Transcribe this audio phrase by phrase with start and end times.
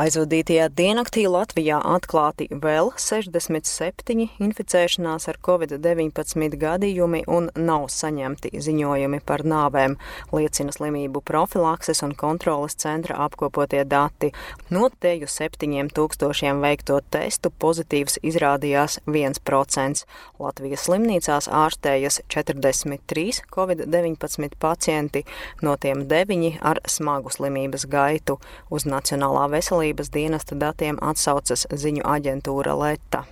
[0.00, 9.44] Aizvadītajā diennaktī Latvijā atklāti vēl 67 inficēšanās ar covid-19 gadījumi un nav saņemti ziņojumi par
[9.44, 9.98] nāvēm,
[10.32, 14.30] liecina slimību profilakses un kontrolas centra apkopotie dati.
[14.72, 20.06] No teju 7000 veikto testu pozitīvs izrādījās 1%.
[20.40, 25.26] Latvijas slimnīcās ārstējas 43 covid-19 pacienti,
[25.60, 28.40] no tiem 9 ar smagu slimības gaitu.
[28.72, 33.24] Uz Nacionālā veselības veselības dienesta datiem atsaucas ziņu aģentūra Leta.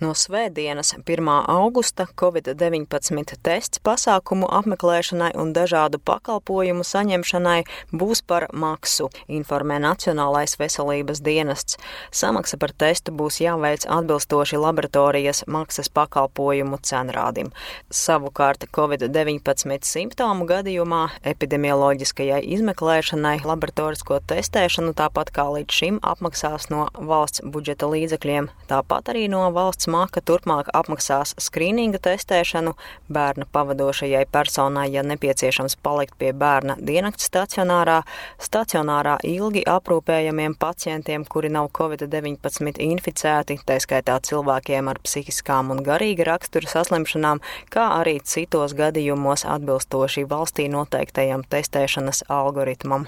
[0.00, 1.28] No svētdienas, 1.
[1.48, 7.62] augusta, Covid-19 tests pasākumu apmeklēšanai un dažādu pakalpojumu saņemšanai
[7.96, 11.78] būs par maksu, informē Nacionālais veselības dienests.
[12.12, 17.48] Samaksa par testu būs jāveic atbilstoši laboratorijas maksas pakalpojumu cenrādim.
[17.88, 27.40] Savukārt Covid-19 simptomu gadījumā epidemioloģiskajai izmeklēšanai laboratorisko testēšanu tāpat kā līdz šim apmaksās no valsts
[27.48, 32.72] budžeta līdzekļiem, tāpat arī no valsts Smaka turpmāk apmaksās skrīninga testēšanu
[33.12, 38.00] bērna pavadošajai personai, ja nepieciešams palikt pie bērna diennakts stacionārā,
[38.42, 46.26] stacionārā ilgi aprūpējamiem pacientiem, kuri nav covid-19 inficēti, tā skaitā cilvēkiem ar psihiskām un garīga
[46.32, 53.06] rakstura saslimšanām, kā arī citos gadījumos atbilstoši valstī noteiktajam testēšanas algoritmam.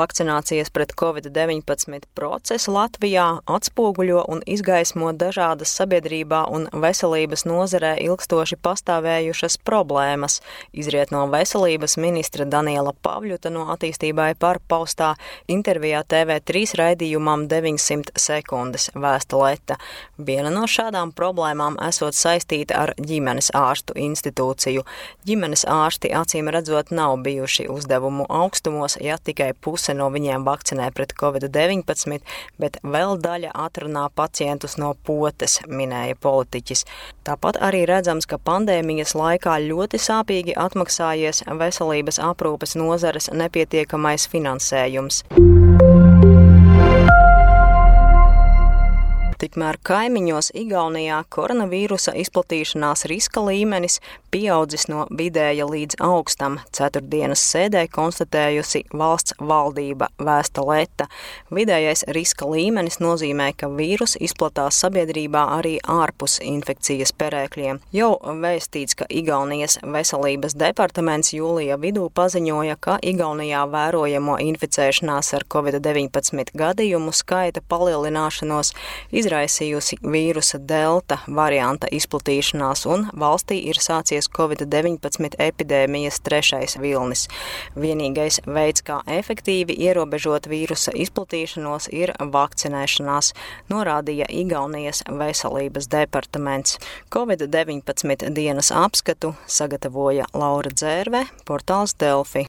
[0.00, 9.58] Vakcinācijas pret covid-19 procesu Latvijā atspoguļo un izgaismo dažādas sabiedrībā un veselības nozarē ilgstoši pastāvējušas
[9.68, 10.38] problēmas,
[10.72, 15.10] izriet no veselības ministra Daniela Pavļuta no attīstībai par paustā
[15.52, 19.76] intervijā TV3 raidījumam 900 sekundes vēsta Leta.
[20.16, 24.86] Viena no šādām problēmām esot saistīta ar ģimenes ārstu institūciju.
[25.28, 30.90] Ģimenes ārsti acīm redzot nav bijuši uzdevumu augstumos, ja tikai pusi puse no viņiem vakcinē
[30.94, 32.20] pret covid-19,
[32.58, 36.84] bet vēl daļa atrunā pacientus no potes, minēja politiķis.
[37.24, 45.24] Tāpat arī redzams, ka pandēmijas laikā ļoti sāpīgi atmaksājies veselības aprūpes nozares nepietiekamais finansējums.
[49.40, 53.94] Tikmēr kaimiņos Igaunijā koronavīrusa izplatīšanās riska līmenis
[54.30, 61.06] pieaudzis no vidēja līdz augstam, ceturtdienas sēdē konstatējusi valsts valdība vēsta leta.
[61.56, 67.80] Vidējais riska līmenis nozīmē, ka vīrus izplatās sabiedrībā arī ārpus infekcijas perēkļiem.
[67.96, 68.10] Jau
[68.44, 77.16] vēstīts, ka Igaunijas veselības departaments jūlija vidū paziņoja, ka Igaunijā vērojamo inficēšanās ar covid-19 gadījumu
[77.16, 78.76] skaita palielināšanos
[79.30, 87.28] izraisījusi vīrusa delta varianta izplatīšanās, un valstī ir sācies Covid-19 epidēmijas trešais vilnis.
[87.78, 93.32] Vienīgais veids, kā efektīvi ierobežot vīrusa izplatīšanos, ir vakcinēšanās,
[93.70, 96.78] norādīja Igaunijas veselības departaments.
[97.14, 102.48] Covid-19 dienas apskatu sagatavoja Laura Dzērve, portāls Delfi.